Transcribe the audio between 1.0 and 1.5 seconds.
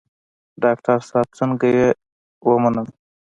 صاحب